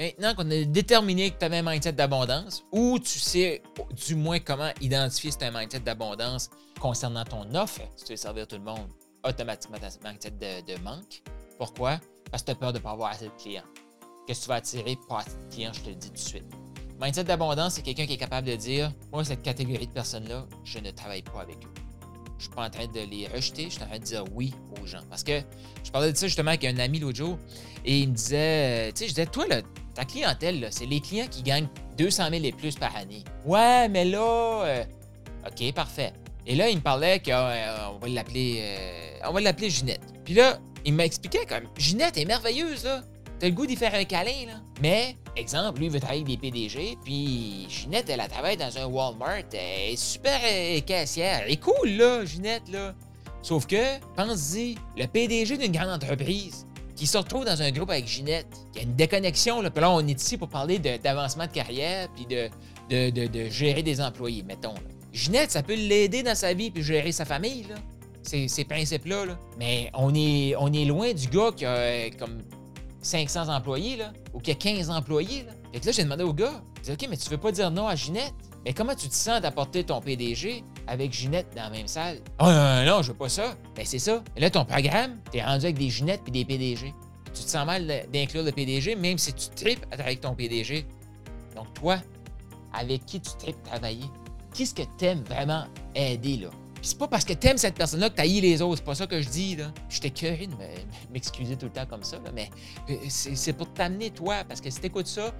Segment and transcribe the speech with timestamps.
[0.00, 3.62] Maintenant qu'on a déterminé que tu avais un mindset d'abondance, ou tu sais
[4.06, 6.48] du moins comment identifier si tu as un mindset d'abondance
[6.80, 8.88] concernant ton offre, si tu veux servir tout le monde,
[9.28, 11.22] automatiquement tu as un mindset de, manque.
[11.58, 12.00] Pourquoi?
[12.30, 13.66] Parce que tu as peur de ne pas avoir assez de clients.
[14.26, 16.46] Que tu vas attirer pour assez de clients, je te le dis tout de suite.
[16.98, 20.78] Mindset d'abondance, c'est quelqu'un qui est capable de dire Moi, cette catégorie de personnes-là, je
[20.78, 21.80] ne travaille pas avec eux.
[22.38, 24.54] Je suis pas en train de les rejeter, je suis en train de dire oui
[24.80, 25.02] aux gens.
[25.10, 25.42] Parce que
[25.84, 27.36] je parlais de ça justement avec un ami l'autre jour
[27.84, 29.60] et il me disait, tu sais, je disais, toi, là,
[29.94, 33.24] ta clientèle, c'est les clients qui gagnent 200 000 et plus par année.
[33.44, 34.84] Ouais, mais là, euh,
[35.46, 36.12] OK, parfait.
[36.46, 40.02] Et là, il me parlait qu'on euh, va l'appeler, euh, on va l'appeler Ginette.
[40.24, 43.02] Puis là, il m'expliquait comme, Ginette est merveilleuse, là.
[43.38, 44.60] T'as le goût d'y faire un câlin, là.
[44.82, 48.76] Mais, exemple, lui, il veut travailler avec des PDG, puis Ginette, elle a travaillé dans
[48.78, 49.44] un Walmart.
[49.52, 50.40] Elle est super
[50.84, 51.42] caissière.
[51.44, 52.94] Elle est cool, là, Ginette, là.
[53.42, 56.66] Sauf que, pense-y, le PDG d'une grande entreprise,
[57.00, 58.46] qui se retrouve dans un groupe avec Ginette.
[58.74, 59.62] Il y a une déconnexion.
[59.62, 59.70] Là.
[59.70, 64.02] Puis là, on est ici pour parler d'avancement de, carrière puis de, de, gérer des
[64.02, 64.74] employés, mettons.
[65.10, 67.76] Ginette, ça peut l'aider dans sa vie puis gérer sa famille, là.
[68.22, 69.24] Ces, principes-là.
[69.24, 69.38] Là.
[69.58, 72.42] Mais on est, on est loin du gars qui a euh, comme
[73.00, 75.44] 500 employés, là, ou qui a 15 employés.
[75.44, 75.52] Là.
[75.72, 77.88] Fait que là, j'ai demandé au gars, dit, OK, mais tu veux pas dire non
[77.88, 78.34] à Ginette?
[78.66, 82.18] Mais comment tu te sens d'apporter ton PDG avec Ginette dans la même salle?
[82.40, 83.54] Oh non, non, je veux pas ça.
[83.76, 84.22] Ben c'est ça.
[84.36, 86.92] Et là, ton programme, t'es rendu avec des Ginettes puis des PDG.
[87.26, 90.84] Tu te sens mal d'inclure le PDG, même si tu tripes avec ton PDG.
[91.54, 91.98] Donc toi,
[92.72, 94.04] avec qui tu tripes travailler?
[94.52, 95.64] Qui est-ce que t'aimes vraiment
[95.94, 96.50] aider, là?
[96.74, 98.78] Puis c'est pas parce que t'aimes cette personne-là que t'haïs les autres.
[98.78, 99.70] C'est pas ça que je dis, là.
[99.88, 100.08] Je de
[101.12, 102.50] m'excuser tout le temps comme ça, là, mais
[102.88, 105.32] euh, c'est pour t'amener, toi, parce que si t'écoutes ça,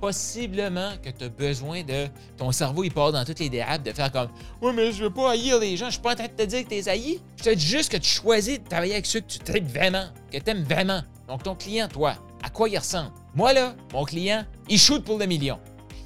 [0.00, 2.06] possiblement que tu as besoin de.
[2.36, 4.28] Ton cerveau, il part dans toutes les dérapes de faire comme
[4.60, 6.42] Oui, mais je veux pas haïr les gens, je suis pas en train de te
[6.42, 7.20] dire que tu es haï.
[7.36, 10.06] Je te dis juste que tu choisis de travailler avec ceux que tu traites vraiment,
[10.30, 11.02] que tu aimes vraiment.
[11.28, 13.10] Donc, ton client, toi, à quoi il ressemble?
[13.34, 15.58] Moi, là, mon client, il shoot pour le million.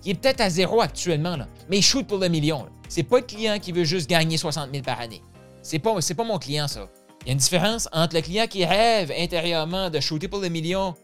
[0.05, 2.67] Il est peut-être à zéro actuellement, là, mais il shoot pour le million.
[2.89, 5.23] C'est pas le client qui veut juste gagner 60 000 par année.
[5.63, 6.89] C'est pas, pas mon client, ça.
[7.23, 10.49] Il y a une différence entre le client qui rêve intérieurement de shooter pour le
[10.49, 10.95] million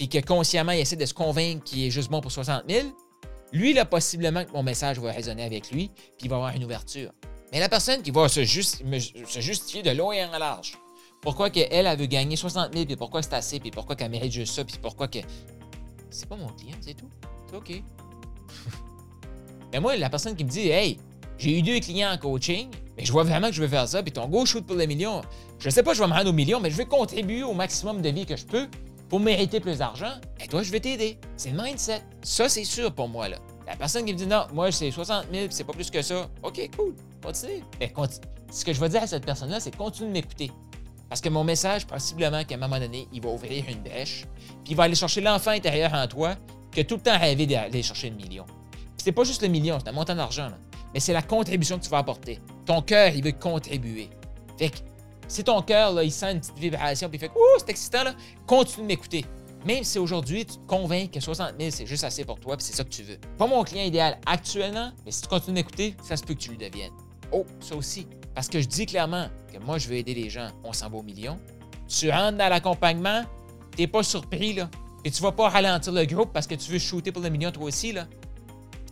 [0.00, 2.88] et que consciemment, il essaie de se convaincre qu'il est juste bon pour 60 000,
[3.52, 6.64] lui, là, possiblement que mon message va résonner avec lui, puis il va avoir une
[6.64, 7.12] ouverture.
[7.52, 10.78] Mais la personne qui va se, justifier de long et en large,
[11.20, 14.32] pourquoi qu'elle, elle veut gagner 60 000, puis pourquoi c'est assez, puis pourquoi qu'elle mérite
[14.32, 15.18] juste ça, puis pourquoi que.
[16.08, 17.10] C'est pas mon client, c'est tout.
[17.48, 17.82] C'est OK.
[19.72, 20.98] mais moi, la personne qui me dit, hey,
[21.38, 24.02] j'ai eu deux clients en coaching, mais je vois vraiment que je veux faire ça,
[24.02, 25.20] puis ton go shoot pour le million.
[25.58, 28.00] Je sais pas, je vais me rendre au million, mais je vais contribuer au maximum
[28.00, 28.68] de vie que je peux
[29.10, 30.12] pour mériter plus d'argent,
[30.42, 31.18] et toi, je vais t'aider.
[31.36, 32.02] C'est le mindset.
[32.22, 33.28] Ça, c'est sûr pour moi.
[33.28, 33.36] là.
[33.66, 36.28] La personne qui me dit non, moi, c'est 60 000, c'est pas plus que ça.
[36.42, 37.62] OK, cool, continue.
[37.78, 37.92] Mais
[38.50, 40.50] ce que je vais dire à cette personne-là, c'est continue de m'écouter.
[41.08, 44.26] Parce que mon message, possiblement qu'à un moment donné, il va ouvrir une brèche,
[44.64, 46.36] puis il va aller chercher l'enfant intérieur en toi
[46.72, 48.46] qui a tout le temps rêvé d'aller chercher le million.
[48.96, 50.50] C'est pas juste le million, c'est un montant d'argent,
[50.94, 52.38] mais c'est la contribution que tu vas apporter.
[52.64, 54.08] Ton cœur, il veut contribuer.
[54.56, 54.78] Fait que
[55.30, 58.14] si ton cœur, il sent une petite vibration, puis il fait Ouh, c'est excitant, là,
[58.46, 59.24] continue de m'écouter.
[59.64, 62.66] Même si aujourd'hui, tu te convaincs que 60 000, c'est juste assez pour toi, puis
[62.66, 63.18] c'est ça que tu veux.
[63.38, 66.50] Pas mon client idéal actuellement, mais si tu continues d'écouter, ça se peut que tu
[66.50, 66.92] lui deviennes.
[67.30, 68.06] Oh, ça aussi.
[68.34, 70.96] Parce que je dis clairement que moi, je veux aider les gens, on s'en va
[70.96, 71.38] au million.
[71.86, 73.22] Tu rentres dans l'accompagnement,
[73.76, 74.68] t'es pas surpris, là.
[75.04, 77.52] Et tu vas pas ralentir le groupe parce que tu veux shooter pour le million
[77.52, 78.06] toi aussi, là.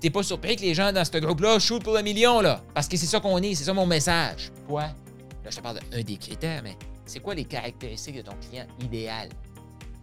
[0.01, 2.63] T'es pas surpris que les gens dans ce groupe-là shootent pour le million, là.
[2.75, 4.53] Parce que c'est ça qu'on est, c'est ça mon message.
[5.43, 5.51] Quoi?
[5.51, 6.77] je te parle d'un des critères, mais
[7.07, 9.29] c'est quoi les caractéristiques de ton client idéal?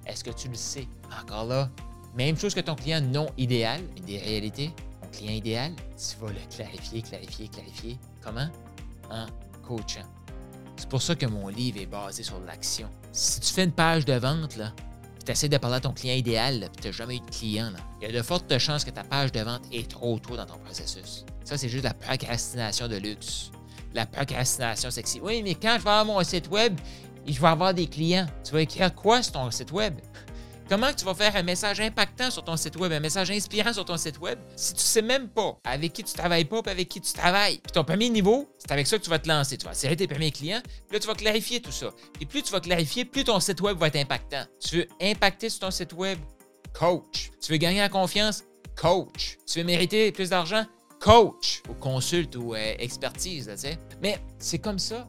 [0.05, 0.87] Est-ce que tu le sais?
[1.21, 1.69] Encore là,
[2.15, 4.71] même chose que ton client non idéal, des réalités.
[5.01, 7.97] Ton client idéal, tu vas le clarifier, clarifier, clarifier.
[8.23, 8.47] Comment?
[9.09, 9.25] En
[9.67, 10.05] coachant.
[10.77, 12.89] C'est pour ça que mon livre est basé sur l'action.
[13.11, 14.73] Si tu fais une page de vente, là,
[15.25, 17.71] tu essaies de parler à ton client idéal, puis tu n'as jamais eu de client,
[18.01, 20.45] il y a de fortes chances que ta page de vente est trop tôt dans
[20.45, 21.25] ton processus.
[21.43, 23.51] Ça, c'est juste la procrastination de luxe.
[23.93, 25.19] La procrastination sexy.
[25.21, 26.77] Oui, mais quand je vais avoir mon site web,
[27.27, 28.27] je vais avoir des clients.
[28.43, 29.95] Tu vas écrire quoi sur ton site web?
[30.67, 33.85] Comment tu vas faire un message impactant sur ton site web, un message inspirant sur
[33.85, 36.89] ton site web, si tu sais même pas avec qui tu travailles pas et avec
[36.89, 37.59] qui tu travailles?
[37.59, 39.57] Puis ton premier niveau, c'est avec ça que tu vas te lancer.
[39.57, 41.91] Tu vas serrer tes premiers clients, puis là, tu vas clarifier tout ça.
[42.19, 44.43] Et plus tu vas clarifier, plus ton site web va être impactant.
[44.59, 46.17] Tu veux impacter sur ton site web?
[46.73, 47.29] Coach.
[47.39, 48.43] Tu veux gagner en confiance?
[48.75, 49.37] Coach.
[49.45, 50.65] Tu veux mériter plus d'argent?
[51.05, 51.61] Coach.
[51.69, 53.77] Ou consulte ou euh, expertise, tu sais.
[54.01, 55.07] Mais c'est comme ça.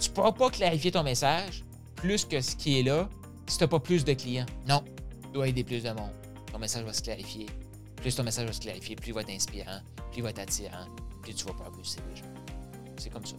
[0.00, 1.64] Tu ne pourras pas clarifier ton message
[1.94, 3.08] plus que ce qui est là
[3.46, 4.46] si tu n'as pas plus de clients.
[4.66, 4.82] Non,
[5.22, 6.10] tu dois aider plus de monde.
[6.52, 7.46] Ton message va se clarifier.
[7.94, 9.78] Plus ton message va se clarifier, plus il va être inspirant,
[10.10, 10.86] plus il va être attirant,
[11.22, 12.26] plus tu vas propulser les gens.
[12.96, 13.36] C'est comme ça.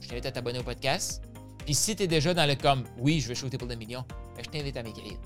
[0.00, 1.20] Je t'invite à t'abonner au podcast.
[1.64, 4.04] Puis si tu es déjà dans le comme oui, je veux shooter pour le million,
[4.36, 5.18] ben, je t'invite à m'écrire.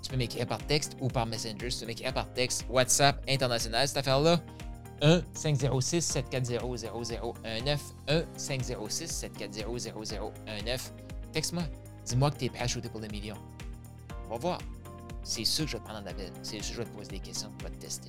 [0.00, 1.70] Tu peux m'écrire par texte ou par Messenger.
[1.70, 4.40] Tu peux m'écrire par texte, WhatsApp international, cette affaire-là.
[5.00, 7.78] 1-506-740-0019.
[8.36, 10.80] 1-506-740-0019.
[11.32, 11.64] Texte-moi.
[12.04, 13.36] Dis-moi que tu es prêt à shooter pour le million.
[14.26, 14.58] On va voir.
[15.22, 16.32] C'est sûr que je vais te prendre en appel.
[16.42, 17.50] C'est sûr que je vais te poser des questions.
[17.58, 18.08] Je vais te tester.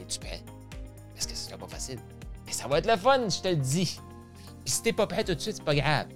[0.00, 0.42] Es-tu prêt?
[1.14, 1.98] Parce que ce sera pas facile.
[2.46, 3.98] Mais ça va être le fun, je te le dis.
[4.64, 6.06] Puis si t'es pas prêt tout de suite, c'est pas grave.